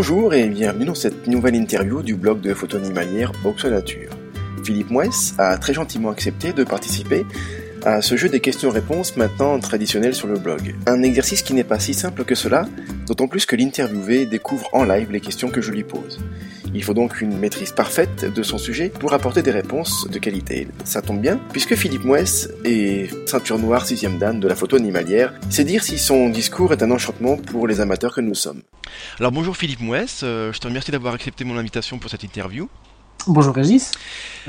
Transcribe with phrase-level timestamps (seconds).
[0.00, 4.12] Bonjour et bienvenue dans cette nouvelle interview du blog de photo animalière Box Nature.
[4.62, 7.26] Philippe Mouès a très gentiment accepté de participer
[7.84, 10.76] à ce jeu des questions-réponses maintenant traditionnel sur le blog.
[10.86, 12.68] Un exercice qui n'est pas si simple que cela,
[13.08, 16.20] d'autant plus que l'interviewé découvre en live les questions que je lui pose.
[16.74, 20.68] Il faut donc une maîtrise parfaite de son sujet pour apporter des réponses de qualité.
[20.84, 25.32] Ça tombe bien, puisque Philippe Mouès est ceinture noire sixième dan de la photo animalière,
[25.50, 28.62] c'est dire si son discours est un enchantement pour les amateurs que nous sommes.
[29.18, 32.68] Alors bonjour Philippe Mouès, euh, je te remercie d'avoir accepté mon invitation pour cette interview.
[33.26, 33.92] Bonjour Régis.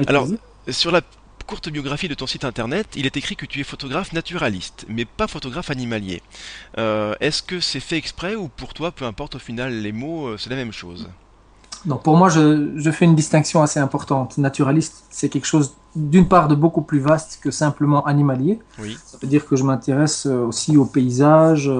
[0.07, 0.27] Alors,
[0.69, 1.01] sur la
[1.47, 5.05] courte biographie de ton site internet, il est écrit que tu es photographe naturaliste, mais
[5.05, 6.21] pas photographe animalier.
[6.77, 10.27] Euh, est-ce que c'est fait exprès ou pour toi, peu importe au final les mots,
[10.27, 11.09] euh, c'est la même chose?
[11.85, 14.37] Donc pour moi, je, fais une distinction assez importante.
[14.37, 18.59] Naturaliste, c'est quelque chose d'une part de beaucoup plus vaste que simplement animalier.
[18.79, 18.97] Oui.
[19.05, 21.71] Ça veut dire que je m'intéresse euh, aussi aux paysages,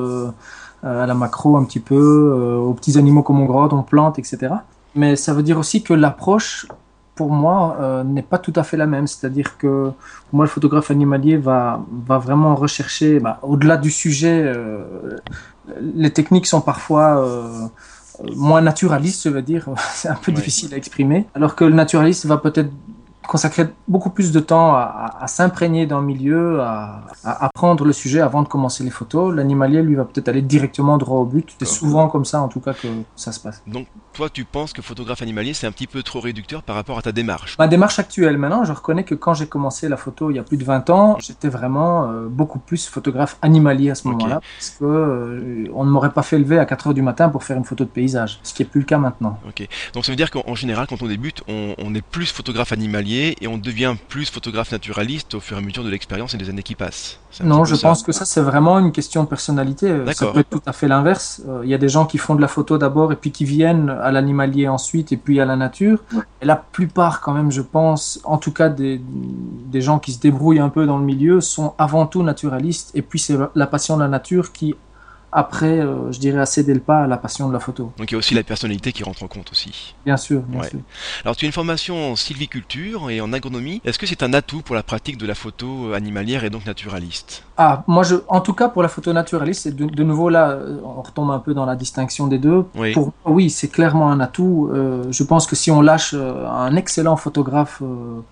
[0.82, 4.54] à la macro un petit peu, aux petits animaux comme on grade, on plante, etc.
[4.96, 6.68] Mais ça veut dire aussi que l'approche
[7.20, 9.06] pour moi, euh, n'est pas tout à fait la même.
[9.06, 9.92] C'est-à-dire que
[10.30, 15.18] pour moi, le photographe animalier va, va vraiment rechercher, bah, au-delà du sujet, euh,
[15.82, 17.68] les techniques sont parfois euh,
[18.36, 19.70] moins naturalistes, je veux dire.
[19.94, 21.26] C'est un peu difficile à exprimer.
[21.36, 22.70] Alors que le naturaliste va peut-être
[23.28, 28.42] consacrer beaucoup plus de temps à, s'imprégner dans le milieu, à, apprendre le sujet avant
[28.42, 29.34] de commencer les photos.
[29.34, 31.56] L'animalier, lui, va peut-être aller directement droit au but.
[31.60, 33.62] C'est souvent comme ça, en tout cas, que ça se passe.
[33.68, 36.98] Donc, toi, tu penses que photographe animalier, c'est un petit peu trop réducteur par rapport
[36.98, 37.56] à ta démarche?
[37.60, 40.44] Ma démarche actuelle, maintenant, je reconnais que quand j'ai commencé la photo il y a
[40.44, 44.72] plus de 20 ans, j'étais vraiment euh, beaucoup plus photographe animalier à ce moment-là, parce
[44.72, 47.58] que euh, on ne m'aurait pas fait lever à 4 heures du matin pour faire
[47.58, 49.40] une photo de paysage, ce qui est plus le cas maintenant.
[49.48, 49.68] Ok.
[49.94, 53.19] Donc ça veut dire qu'en général, quand on débute, on, on est plus photographe animalier
[53.20, 56.50] et on devient plus photographe naturaliste au fur et à mesure de l'expérience et des
[56.50, 57.20] années qui passent.
[57.44, 59.94] Non, je pense que ça c'est vraiment une question de personnalité.
[60.14, 61.42] Ça peut être tout à fait l'inverse.
[61.48, 63.46] Euh, il y a des gens qui font de la photo d'abord et puis qui
[63.46, 66.04] viennent à l'animalier ensuite et puis à la nature.
[66.42, 69.00] Et la plupart quand même, je pense, en tout cas des,
[69.72, 73.02] des gens qui se débrouillent un peu dans le milieu, sont avant tout naturalistes et
[73.02, 74.76] puis c'est la passion de la nature qui
[75.32, 77.92] après, euh, je dirais, à céder le pas à la passion de la photo.
[77.98, 79.96] Donc il y a aussi la personnalité qui rentre en compte aussi.
[80.06, 80.80] Bien sûr, bien sûr.
[81.24, 83.82] Alors tu as une formation en sylviculture et en agronomie.
[83.86, 87.44] Est-ce que c'est un atout pour la pratique de la photo animalière et donc naturaliste?
[87.58, 90.80] Ah, moi, je, en tout cas pour la photo naturaliste, c'est de, nouveau là, euh,
[90.84, 92.66] on retombe un peu dans la distinction des deux.
[92.76, 94.70] Oui, pour, oui c'est clairement un atout.
[94.74, 97.82] Euh, je pense que si on lâche un excellent photographe,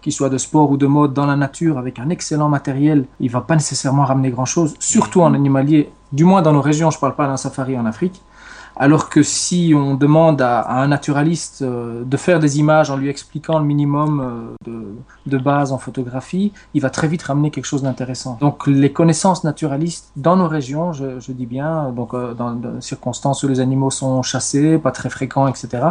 [0.01, 3.29] qui soit de sport ou de mode, dans la nature avec un excellent matériel, il
[3.29, 7.01] va pas nécessairement ramener grand-chose, surtout en animalier du moins dans nos régions, je ne
[7.01, 8.21] parle pas d'un safari en Afrique.
[8.79, 13.09] Alors que si on demande à, un naturaliste euh, de faire des images en lui
[13.09, 14.83] expliquant le minimum euh,
[15.25, 18.37] de, base en photographie, il va très vite ramener quelque chose d'intéressant.
[18.39, 23.43] Donc les connaissances naturalistes dans nos régions, je, dis bien, donc euh, dans, des circonstances
[23.43, 25.83] où les animaux sont chassés, pas très fréquents, etc.,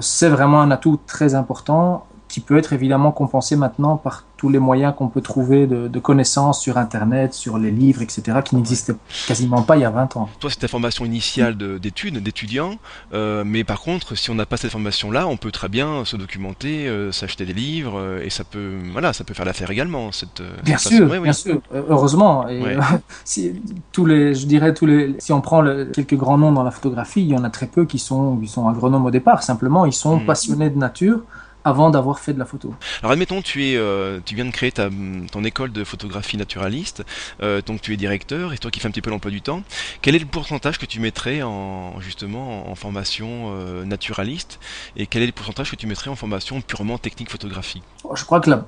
[0.00, 4.58] c'est vraiment un atout très important qui peut être évidemment compensé maintenant par tous les
[4.58, 8.96] moyens qu'on peut trouver de, connaissances sur Internet, sur les livres, etc., qui n'existaient
[9.28, 10.28] quasiment pas il y a 20 ans.
[10.40, 12.74] Toi, c'est ta formation initiale d'études, d'étudiants,
[13.12, 16.16] euh, mais par contre, si on n'a pas cette formation-là, on peut très bien se
[16.16, 20.10] documenter, euh, s'acheter des livres, euh, et ça peut, voilà, ça peut faire l'affaire également.
[20.10, 22.48] Cette, bien sûr, bien sûr, heureusement.
[22.48, 22.76] Et,
[23.24, 23.62] si,
[23.92, 25.62] tous les, je dirais tous les, si on prend
[25.92, 28.48] quelques grands noms dans la photographie, il y en a très peu qui sont, qui
[28.48, 29.44] sont agronomes au départ.
[29.44, 30.26] Simplement, ils sont mmh.
[30.26, 31.20] passionnés de nature
[31.64, 32.74] avant d'avoir fait de la photo.
[33.02, 34.88] Alors admettons, tu es, euh, tu viens de créer ta,
[35.32, 37.04] ton école de photographie naturaliste,
[37.42, 39.62] euh, donc tu es directeur, et toi qui fais un petit peu l'emploi du temps.
[40.02, 44.60] Quel est le pourcentage que tu mettrais en justement en formation euh, naturaliste,
[44.96, 47.82] et quel est le pourcentage que tu mettrais en formation purement technique photographie
[48.14, 48.66] Je crois que la,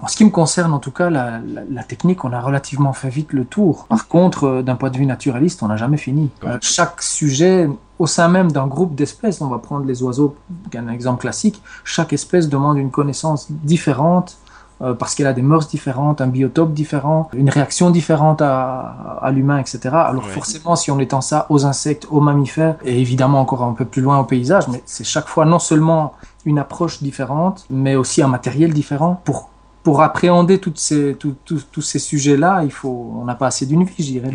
[0.00, 1.40] en ce qui me concerne, en tout cas, la,
[1.70, 3.86] la, technique, on a relativement fait vite le tour.
[3.88, 6.30] Par contre, d'un point de vue naturaliste, on n'a jamais fini.
[6.60, 7.68] chaque sujet
[8.00, 10.34] au sein même d'un groupe d'espèces, on va prendre les oiseaux,
[10.74, 14.38] un exemple classique, chaque espèce demande une connaissance différente
[14.80, 19.58] euh, parce qu'elle a des mœurs différentes, un biotope différent, une réaction différente à, l'humain,
[19.58, 19.80] etc.
[19.92, 23.84] Alors forcément, si on étend ça aux insectes, aux mammifères, et évidemment encore un peu
[23.84, 26.14] plus loin au paysage, mais c'est chaque fois non seulement
[26.46, 29.50] une approche différente, mais aussi un matériel différent pour
[29.82, 33.94] pour appréhender toutes ces, tous ces sujets-là, il faut, on n'a pas assez d'une vie,
[33.98, 34.30] je dirais.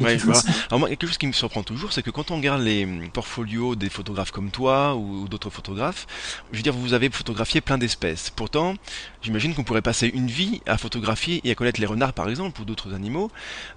[0.69, 3.75] Alors moi, quelque chose qui me surprend toujours, c'est que quand on regarde les portfolios
[3.75, 6.07] des photographes comme toi ou, d'autres photographes,
[6.51, 8.31] je veux dire, vous avez photographié plein d'espèces.
[8.36, 8.74] Pourtant,
[9.21, 12.62] j'imagine qu'on pourrait passer une vie à photographier et à connaître les renards, par exemple,
[12.62, 13.30] ou d'autres animaux.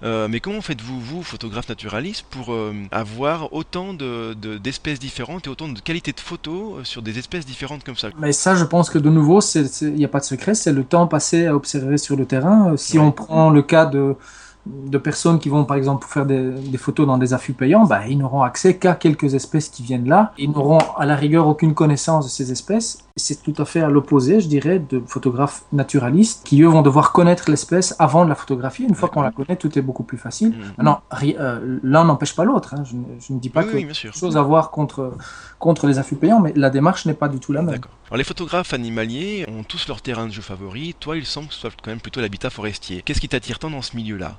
[0.03, 5.49] Euh, mais comment faites-vous, vous, photographe naturaliste, pour euh, avoir autant de, d'espèces différentes et
[5.49, 8.09] autant de qualités de photos euh, sur des espèces différentes comme ça?
[8.17, 10.83] Mais ça, je pense que de nouveau, il n'y a pas de secret, c'est le
[10.83, 12.71] temps passé à observer sur le terrain.
[12.71, 14.15] Euh, si on prend le cas de
[14.65, 18.01] de personnes qui vont par exemple faire des, des photos dans des affûts payants, bah,
[18.07, 20.33] ils n'auront accès qu'à quelques espèces qui viennent là.
[20.37, 22.99] Ils n'auront à la rigueur aucune connaissance de ces espèces.
[23.19, 27.11] C'est tout à fait à l'opposé, je dirais, de photographes naturalistes qui eux vont devoir
[27.11, 28.85] connaître l'espèce avant de la photographier.
[28.87, 30.55] Une fois qu'on la connaît, tout est beaucoup plus facile.
[30.79, 30.95] Mhm.
[31.39, 32.73] Euh, l'un n'empêche pas l'autre.
[32.73, 32.83] hein.
[32.85, 34.13] Je, ne- je ne dis pas Oui, que oui, sûr.
[34.13, 35.13] chose à voir contre,
[35.59, 37.79] contre les affûts payants, mais la démarche n'est pas du tout la même.
[38.07, 40.95] Alors les photographes animaliers ont tous leur terrain de jeu favori.
[40.99, 43.01] Toi, il semble que ce soit quand même plutôt l'habitat forestier.
[43.03, 44.37] Qu'est-ce qui t'attire tant dans ce milieu-là?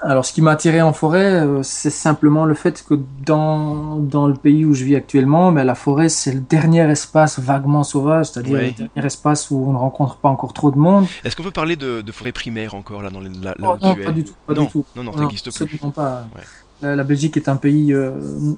[0.00, 2.94] Alors, ce qui m'a attiré en forêt, euh, c'est simplement le fait que
[3.26, 7.38] dans, dans le pays où je vis actuellement, ben, la forêt, c'est le dernier espace
[7.40, 8.66] vaguement sauvage, c'est-à-dire Ouais.
[8.78, 11.06] le dernier espace où on ne rencontre pas encore trop de monde.
[11.24, 13.76] Est-ce qu'on peut parler de, de forêt primaire encore là dans les, là, là Oh,
[13.82, 14.84] non, pas du tout, pas non, du tout.
[14.94, 15.78] non, non, ça n'existe plus.
[15.78, 16.26] pas.
[16.36, 16.42] Ouais.
[16.80, 18.12] La, la Belgique est un pays euh,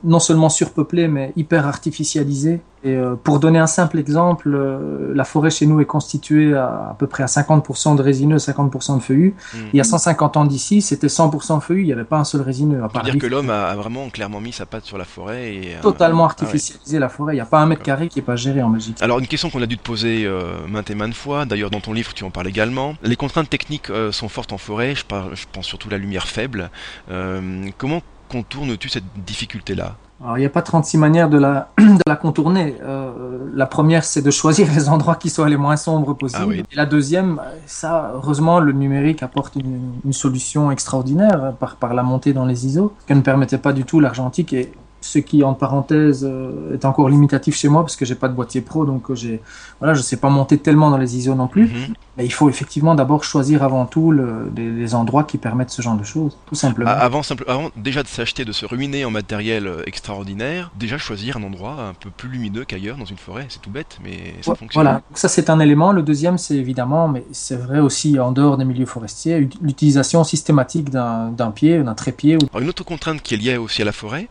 [0.05, 2.61] non seulement surpeuplé, mais hyper artificialisé.
[2.83, 6.91] Et euh, pour donner un simple exemple, euh, la forêt chez nous est constituée à,
[6.91, 9.35] à peu près à 50% de résineux, 50% de feuillus.
[9.53, 9.59] Hmm.
[9.75, 12.41] Il y a 150 ans d'ici, c'était 100% feuillus, il n'y avait pas un seul
[12.41, 12.83] résineux.
[12.83, 15.75] À part dire que l'homme a, vraiment clairement mis sa patte sur la forêt et
[15.77, 16.31] euh, totalement ah ouais.
[16.31, 17.35] artificialisé la forêt.
[17.35, 18.97] Il n'y a pas un mètre carré qui n'est pas géré en Belgique.
[19.03, 21.81] Alors une question qu'on a dû te poser euh, maintes et maintes fois, d'ailleurs dans
[21.81, 22.95] ton livre tu en parles également.
[23.03, 25.99] Les contraintes techniques euh, sont fortes en forêt, je, parle- je pense surtout à la
[25.99, 26.71] lumière faible.
[27.11, 28.01] Euh, comment
[28.31, 29.97] contournes-tu cette difficulté-là?
[30.23, 32.77] Alors, il n'y a pas 36 manières de la, de la contourner.
[32.83, 36.43] Euh, la première, c'est de choisir les endroits qui soient les moins sombres possibles.
[36.45, 36.63] Ah oui.
[36.71, 41.95] Et la deuxième, ça, heureusement, le numérique apporte une, une solution extraordinaire euh, par, par
[41.95, 44.53] la montée dans les ISO, que ne permettait pas du tout l'argentique.
[44.53, 48.29] Et ce qui, en parenthèse, euh, est encore limitatif chez moi parce que j'ai pas
[48.29, 49.41] de boîtier pro, donc euh, j'ai,
[49.79, 51.65] voilà, je sais pas monter tellement dans les ISO non plus.
[51.65, 51.95] Mhm.
[52.17, 55.81] Mais il faut effectivement d'abord choisir avant tout le, les, les endroits qui permettent ce
[55.81, 56.91] genre de choses, tout simplement.
[56.91, 61.37] Avant, simple- avant déjà de s'acheter, de se ruiner en matériel euh, extraordinaire, déjà choisir
[61.39, 64.51] un endroit un peu plus lumineux qu'ailleurs dans une forêt, c'est tout bête, mais ça
[64.51, 64.69] Ouais, fonctionne.
[64.83, 65.93] Voilà, Donc ça c'est un élément.
[65.93, 70.23] Le deuxième, c'est évidemment, mais c'est vrai aussi en dehors des milieux forestiers, ut- l'utilisation
[70.25, 72.37] systématique d'un d'un pied, d'un trépied.
[72.37, 72.41] Ou...
[72.53, 74.29] Alors, une autre contrainte qui est liée aussi à la forêt,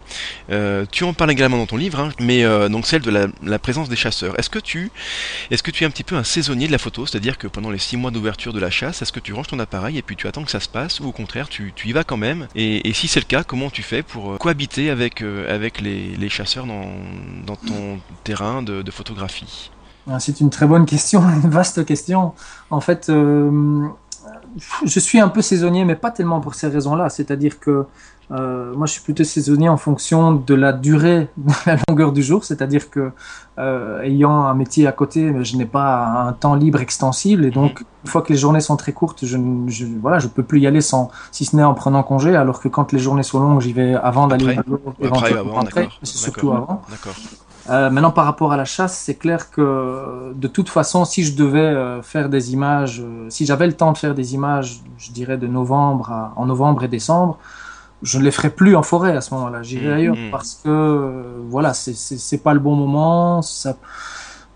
[0.51, 0.58] euh,
[0.91, 3.89] tu en parles également dans ton livre, hein, mais euh, donc celle de la, présence
[3.89, 4.37] des chasseurs.
[4.39, 4.91] Est-ce que tu,
[5.51, 8.11] es un petit peu un saisonnier de la photo, c'est-à-dire que pendant les six mois
[8.11, 10.51] d'ouverture de la chasse, est-ce que tu ranges ton appareil et puis tu attends que
[10.51, 13.25] ça se passe, ou au contraire tu, y vas quand même et, si c'est le
[13.25, 18.91] cas, comment tu fais pour euh, cohabiter avec euh, les, chasseurs dans, ton terrain de,
[18.91, 19.71] photographie?
[20.09, 22.33] Ah, C'est une très bonne question, une vaste question.
[22.69, 23.87] En fait, euh,
[24.85, 27.09] je suis un peu saisonnier, mais pas tellement pour ces raisons-là.
[27.09, 27.85] C'est-à-dire que
[28.31, 32.21] euh, moi, je suis plutôt saisonnier en fonction de la durée, de la longueur du
[32.21, 32.43] jour.
[32.43, 33.11] C'est-à-dire que
[33.57, 37.83] euh, ayant un métier à côté, je n'ai pas un temps libre extensible, et donc
[38.03, 40.59] une fois que les journées sont très courtes, je, ne- je voilà, je peux plus
[40.61, 42.35] y aller sans, si ce n'est en prenant congé.
[42.35, 44.59] Alors que quand les journées sont longues, j'y vais avant d'aller Après.
[44.59, 46.81] au boulot, Après, avant, après, mais c'est surtout avant.
[46.89, 47.15] D'accord.
[47.69, 51.35] Euh, maintenant, par rapport à la chasse, c'est clair que de toute façon, si je
[51.35, 55.11] devais euh, faire des images, euh, si j'avais le temps de faire des images, je
[55.11, 57.37] dirais de novembre à, en novembre et décembre,
[58.01, 59.61] je ne les ferais plus en forêt à ce moment-là.
[59.63, 59.93] J'irais Mhm.
[59.93, 63.41] ailleurs parce que voilà, c'est pas le bon moment.
[63.43, 63.77] Ça,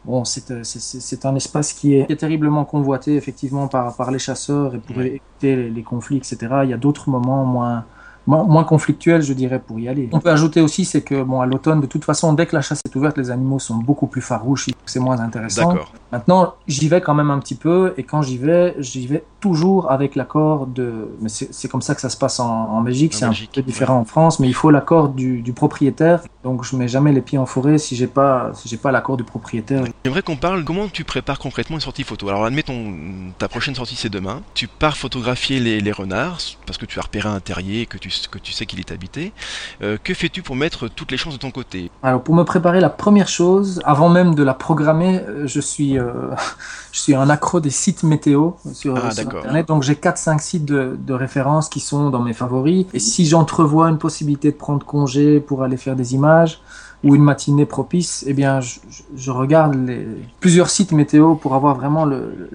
[0.06, 4.76] bon, c'est un espace qui est, qui est terriblement convoité effectivement par par les chasseurs
[4.76, 5.08] et pour Ouais.
[5.42, 6.64] éviter les, les conflits, etc.
[6.66, 7.86] Il y a d'autres moments moins
[8.26, 10.10] moins, conflictuel, je dirais, pour y aller.
[10.12, 12.62] On peut ajouter aussi, c'est que bon, à l'automne, de toute façon, dès que la
[12.62, 15.70] chasse est ouverte, les animaux sont beaucoup plus farouches, c'est moins intéressant.
[15.70, 15.92] D'accord.
[16.12, 19.92] Maintenant, j'y vais quand même un petit peu, et quand j'y vais, j'y vais toujours
[19.92, 21.10] avec l'accord de.
[21.22, 24.00] Mais c'est comme ça que ça se passe en, en Belgique, c'est un peu différent
[24.00, 26.22] en France, mais il faut l'accord du, du propriétaire.
[26.44, 29.18] Donc, je mets jamais les pieds en forêt si j'ai pas si j'ai pas l'accord
[29.18, 29.84] du propriétaire.
[30.04, 32.30] J'aimerais qu'on parle comment tu prépares concrètement une sortie photo?
[32.30, 32.94] Alors admettons,
[33.38, 34.42] ta prochaine sortie c'est demain.
[34.54, 37.98] Tu pars photographier les, les renards parce que tu as repéré un terrier et que
[37.98, 39.34] tu, que tu sais qu'il est habité.
[39.82, 41.92] Euh, que fais-tu pour mettre toutes les chances de ton côté?
[42.02, 45.98] Alors pour me préparer, la première chose, avant même de la programmer, euh, je suis,
[45.98, 46.12] euh,
[46.92, 49.28] je suis un accro des sites météo sur, Ah, sur.
[49.28, 49.68] Internet.
[49.68, 52.86] Donc j'ai 4-5 sites de, de référence qui sont dans mes favoris.
[52.94, 56.60] Et si j'entrevois une possibilité de prendre congé pour aller faire des images
[57.04, 60.08] ou une matinée propice, eh bien je, regarde les,
[60.40, 62.06] plusieurs sites météo pour avoir vraiment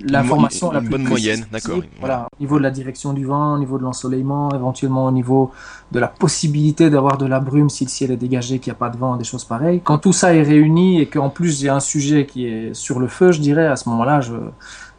[0.01, 1.81] l'information la plus bonne précise moyenne, d'accord.
[2.01, 5.51] Voilà, au niveau de la direction du vent, au niveau de l'ensoleillement, éventuellement au niveau
[5.93, 8.79] de la possibilité d'avoir de la brume si le ciel est dégagé, qu'il n'y a
[8.79, 9.83] pas de vent, des choses pareilles.
[9.85, 13.09] Quand tout ça est réuni et qu'en plus j'ai un sujet qui est sur le
[13.09, 14.35] feu, je dirais, à ce moment-là, je,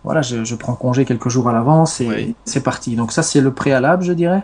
[0.03, 2.95] voilà, je, je prends congé quelques jours à l'avance et c'est parti.
[2.95, 4.43] Donc ça, c'est le préalable, je dirais.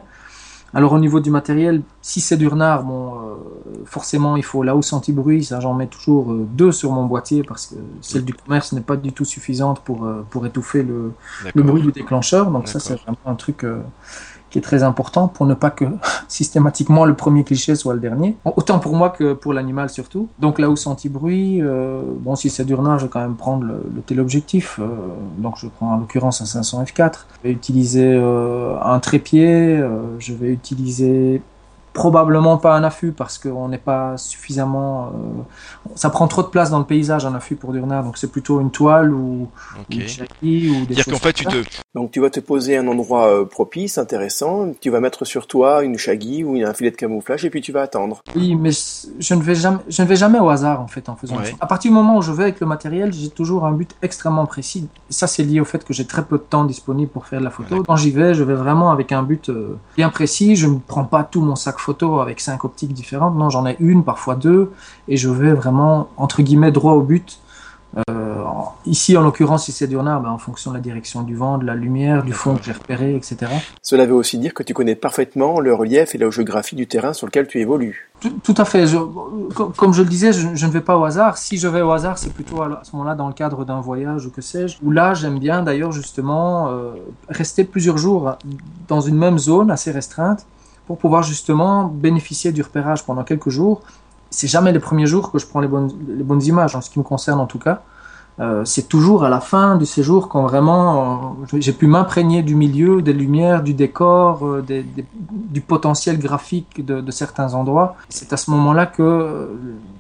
[0.76, 3.36] Alors au niveau du matériel, si c'est du renard, bon, euh,
[3.86, 7.44] forcément il faut la hausse anti-bruit, ça j'en mets toujours euh, deux sur mon boîtier
[7.44, 11.14] parce que celle du commerce n'est pas du tout suffisante pour, euh, pour étouffer le,
[11.54, 12.52] le bruit du déclencheur.
[12.52, 13.80] Donc ça c'est vraiment un truc euh,
[14.56, 15.84] qui est très important pour ne pas que
[16.30, 18.38] systématiquement le premier cliché soit le dernier.
[18.46, 20.30] Autant pour moi que pour l'animal surtout.
[20.40, 24.02] Donc là où anti-bruit, euh, bon si c'est d'urnage, je vais quand même prendre le,
[24.06, 24.80] téléobjectif.
[24.80, 24.86] Euh,
[25.40, 27.26] donc je prends en l'occurrence un 500 f4.
[27.44, 29.84] Je vais utiliser euh, un trépied,
[30.20, 31.42] je vais utiliser
[31.96, 35.08] probablement pas un affût parce qu'on n'est pas suffisamment.
[35.08, 35.42] Euh,
[35.96, 38.60] ça prend trop de place dans le paysage un affût pour Durnar, donc c'est plutôt
[38.60, 39.48] une toile ou,
[39.80, 39.86] Ok.
[39.90, 41.56] ou une ou des choses qu'en fait, tu te,
[41.96, 45.84] Donc tu vas te poser un endroit euh, propice, intéressant, tu vas mettre sur toi
[45.84, 48.22] une shaggy ou un filet de camouflage et puis tu vas attendre.
[48.36, 48.72] Oui, mais
[49.20, 51.46] je ne vais jamais, je ne vais jamais au hasard en fait en faisant Ouais.
[51.46, 51.52] ça.
[51.62, 54.46] À partir du moment où je vais avec le matériel, j'ai toujours un but extrêmement
[54.46, 54.88] précis.
[55.10, 57.46] Ça, c'est lié au fait que j'ai très peu de temps disponible pour faire de
[57.46, 57.84] la photo.
[57.88, 60.56] Quand j'y vais, je vais vraiment avec un but euh, bien précis.
[60.58, 63.36] Je ne prends pas tout mon sac photo avec cinq optiques différentes.
[63.36, 64.72] Non, j'en ai une, parfois deux,
[65.08, 67.40] et je vais vraiment entre guillemets droit au but.
[68.10, 68.36] Euh,
[68.86, 71.58] ici, en l'occurrence, si c'est du renard, ben, en fonction de la direction du vent,
[71.58, 73.38] de la lumière, du fond que j'ai repéré, etc.
[73.82, 77.14] Cela veut aussi dire que tu connais parfaitement le relief et la géographie du terrain
[77.14, 78.10] sur lequel tu évolues.
[78.20, 78.88] Tout, tout à fait.
[78.88, 78.98] Je,
[79.56, 81.38] comme, comme je le disais, je, je ne vais pas au hasard.
[81.38, 84.26] Si je vais au hasard, c'est plutôt à, ce moment-là dans le cadre d'un voyage
[84.26, 84.78] ou que sais-je.
[84.84, 86.92] Où là, j'aime bien d'ailleurs justement euh,
[87.30, 88.38] rester plusieurs jours
[88.90, 90.46] dans une même zone assez restreinte
[90.88, 93.82] pour pouvoir justement bénéficier du repérage pendant quelques jours.
[94.30, 96.90] C'est jamais les premiers jours que je prends les bonnes, les bonnes images, en ce
[96.90, 97.84] qui me concerne en tout cas.
[98.40, 102.54] Euh, c'est toujours à la fin du séjour quand vraiment euh, j'ai pu m'imprégner du
[102.56, 107.96] milieu, des lumières, du décor, euh, des, des- du potentiel graphique de, de certains endroits.
[108.10, 109.50] C'est à ce moment-là que,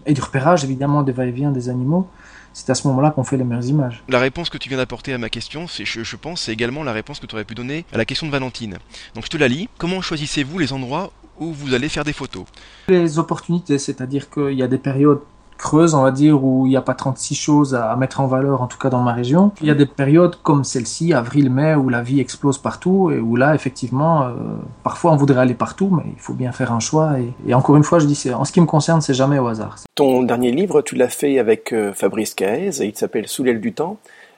[0.06, 2.08] et du repérage évidemment des va-et-vient des animaux,
[2.52, 4.04] c'est à ce moment-là qu'on fait les meilleures images.
[4.10, 6.84] La réponse que tu viens d'apporter à ma question, c'est, je, je pense, c'est également
[6.84, 8.80] la réponse que tu aurais pu donner à la question de Valentine.
[9.14, 9.70] Donc je te la lis.
[9.78, 12.44] Comment choisissez-vous les endroits où vous allez faire des photos?
[12.90, 15.20] Les opportunités, c'est-à-dire qu'il y a des périodes
[15.58, 18.62] creuses, on va dire, où il n'y a pas 36 choses à, mettre en valeur,
[18.62, 19.52] en tout cas dans ma région.
[19.62, 23.36] Il y a des périodes comme celle-ci, avril-mai, où la vie explose partout et où
[23.36, 24.32] là, effectivement, euh,
[24.84, 27.16] parfois on voudrait aller partout, mais il faut bien faire un choix.
[27.48, 29.76] Et, encore une fois, je dis, en ce qui me concerne, c'est jamais au hasard.
[29.96, 33.62] Ton dernier livre, tu l'as fait avec euh, Fabrice Caez, et il s'appelle Sous l'aile
[33.62, 33.98] du temps.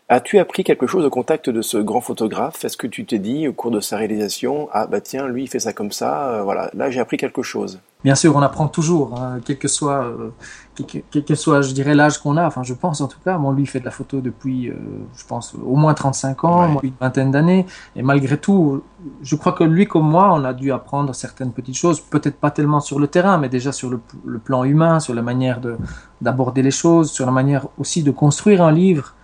[0.10, 2.64] As-tu appris quelque chose au contact de ce grand photographe?
[2.64, 5.48] Est-ce que tu t'es dit au cours de sa réalisation, ah bah tiens, lui il
[5.48, 7.82] fait ça comme ça, euh, voilà, là j'ai appris quelque chose.
[8.06, 10.30] Bien sûr, on apprend toujours, hein, quel que soit, euh,
[10.76, 12.46] quel, que- quel que soit, je dirais, l'âge qu'on a.
[12.48, 13.38] Enfin, je pense en tout cas.
[13.38, 14.76] Moi, lui, il fait de la photo depuis, euh,
[15.18, 16.80] je pense, au moins 35 ans, Ouais.
[16.84, 17.66] une vingtaine d'années.
[17.98, 18.84] Et malgré tout,
[19.24, 22.00] je crois que lui, comme moi, on a dû apprendre certaines petites choses.
[22.00, 25.22] Peut-être pas tellement sur le terrain, mais déjà sur le, le plan humain, sur la
[25.22, 25.76] manière de
[26.22, 29.16] d'aborder les choses, sur la manière aussi de construire un livre.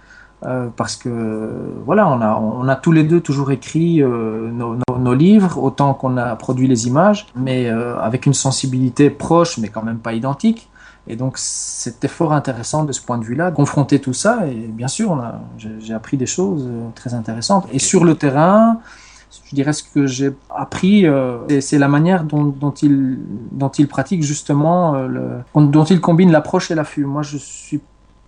[0.46, 4.76] Euh, parce que voilà, on a, on a tous les deux toujours écrit euh, nos,
[5.00, 9.70] nos- livres, autant qu'on a produit les images, mais euh, avec une sensibilité proche, mais
[9.70, 10.70] quand même pas identique.
[11.08, 14.48] Et donc c'était fort intéressant de ce point de vue-là, confronter tout ça.
[14.48, 15.22] Et bien sûr,
[15.58, 17.68] j'ai, appris des choses très intéressantes.
[17.72, 18.80] Et sur le terrain,
[19.50, 23.20] je dirais ce que j'ai appris, euh, c'est, la manière dont, dont, il,
[23.52, 27.06] dont il pratique justement, le, dont il combine l'approche et l'affût.
[27.06, 27.82] Moi, je suis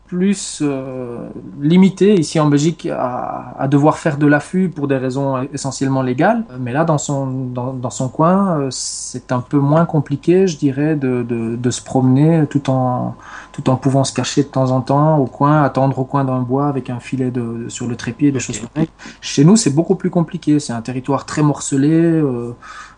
[0.07, 5.47] plus euh, limité ici en Belgique à, à devoir faire de l'affût pour des raisons
[5.51, 6.43] essentiellement légales.
[6.59, 10.57] Mais là, dans son, dans, dans son coin, euh, c'est un peu moins compliqué, je
[10.57, 13.15] dirais, de, de, de se promener tout en,
[13.51, 16.41] tout en pouvant se cacher de temps en temps au coin, attendre au coin d'un
[16.41, 18.89] bois avec un filet de, sur le trépied, des choses comme ça.
[19.21, 20.59] Chez nous, c'est beaucoup plus compliqué.
[20.59, 21.89] C'est un territoire très morcelé.
[21.91, 22.53] euh,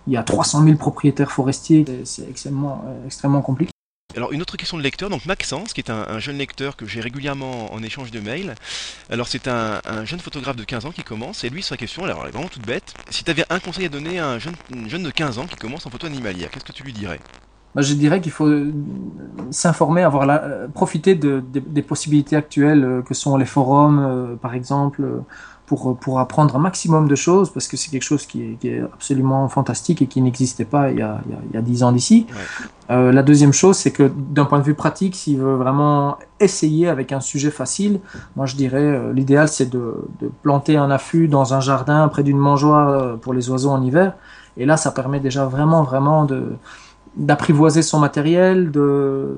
[0.07, 1.85] il y a 300 000 propriétaires forestiers.
[1.87, 3.71] C'est- C'est extrêmement, euh, extrêmement compliqué.
[4.17, 6.87] Alors une autre question de lecteur, donc Maxence, qui est un, un jeune lecteur que
[6.87, 8.55] j'ai régulièrement en échange de mails.
[9.11, 12.03] Alors c'est un, un jeune photographe de 15 ans qui commence, et lui sa question,
[12.03, 14.39] alors elle est vraiment toute bête, si tu avais un conseil à donner à un
[14.39, 16.93] jeune, une jeune de 15 ans qui commence en photo animalière, qu'est-ce que tu lui
[16.93, 17.21] dirais?
[17.75, 18.49] Bah, je dirais qu'il faut
[19.51, 24.35] s'informer, avoir la, profiter de, des- des possibilités actuelles euh, que sont les forums, euh,
[24.35, 25.19] par exemple, euh,
[25.67, 28.69] pour, pour apprendre un maximum de choses, parce que c'est quelque chose qui est, qui
[28.69, 31.57] est absolument fantastique et qui n'existait pas il y a, il y a, il y
[31.57, 32.25] a 10 ans d'ici.
[32.89, 36.87] Euh, la deuxième chose, c'est que d'un point de vue pratique, s'il veut vraiment essayer
[36.87, 37.99] avec un sujet facile,
[38.37, 42.23] moi je dirais euh, l'idéal c'est de, de planter un affût dans un jardin près
[42.23, 44.13] d'une mangeoire euh, pour les oiseaux en hiver.
[44.55, 46.53] Et là, ça permet déjà vraiment, vraiment de
[47.17, 49.35] d'apprivoiser son matériel, de,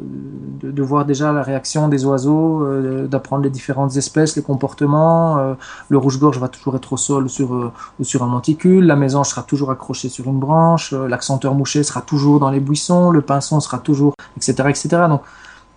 [0.62, 5.38] de, voir déjà la réaction des oiseaux, euh, d'apprendre les différentes espèces, les comportements.
[5.38, 5.54] Euh,
[5.88, 9.30] le rouge-gorge va toujours être au sol sur, euh, ou sur un monticule, la mésange
[9.30, 13.22] sera toujours accrochée sur une branche, euh, l'accenteur mouché sera toujours dans les buissons, le
[13.22, 14.54] pinson sera toujours, etc.
[14.68, 14.90] etc.
[15.08, 15.22] Donc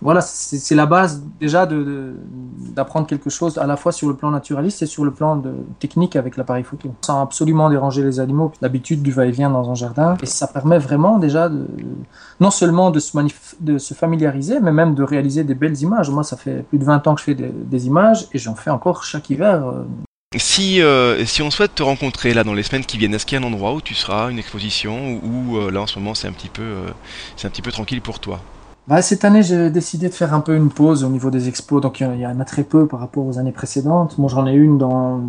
[0.03, 4.81] voilà, c'est la base déjà d'apprendre quelque chose à la fois sur le plan naturaliste
[4.81, 5.41] et sur le plan
[5.79, 6.93] technique avec l'appareil photo.
[7.01, 10.17] Sans absolument déranger les animaux, l'habitude du va-et-vient dans un jardin.
[10.21, 11.65] Et ça permet vraiment déjà de,
[12.41, 16.09] non seulement de se, familiariser, mais même de réaliser des belles images.
[16.09, 18.71] Moi, ça fait plus de 20 ans que je fais des, images et j'en fais
[18.71, 19.65] encore chaque hiver.
[19.65, 19.83] euh,
[20.37, 23.39] Si, euh, si on souhaite te rencontrer là dans les semaines qui viennent, est-ce qu'il
[23.39, 26.13] y a un endroit où tu seras, une exposition, ou euh, là en ce moment
[26.13, 26.33] c'est un
[27.35, 28.41] c'est un petit peu tranquille pour toi?
[28.87, 31.81] Bah, cette année, j'ai décidé de faire un peu une pause au niveau des expos,
[31.81, 34.17] donc il y en a très peu par rapport aux années précédentes.
[34.17, 35.21] Moi, j'en ai une dans,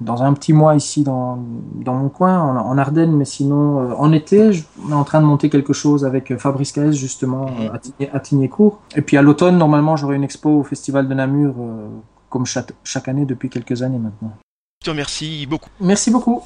[0.00, 1.38] dans un petit mois ici dans,
[1.74, 5.26] dans mon coin, en, Ardennes, mais sinon, en été, je, on est en train de
[5.26, 8.06] monter quelque chose avec Fabrice Caes, justement, mmh.
[8.12, 8.80] à, Tignécourt.
[8.96, 11.54] Et puis à l'automne, normalement, j'aurai une expo au Festival de Namur,
[12.28, 14.32] comme chaque, chaque année depuis quelques années maintenant.
[14.82, 15.70] Je te remercie beaucoup.
[15.80, 16.42] Merci beaucoup.